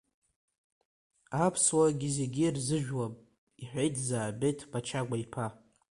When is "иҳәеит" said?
3.61-3.95